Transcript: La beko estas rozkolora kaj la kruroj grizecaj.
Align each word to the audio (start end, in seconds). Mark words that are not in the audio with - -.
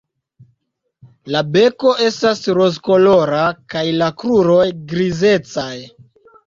La 1.35 1.43
beko 1.57 1.93
estas 2.07 2.43
rozkolora 2.61 3.45
kaj 3.75 3.87
la 4.03 4.11
kruroj 4.25 4.69
grizecaj. 4.95 5.73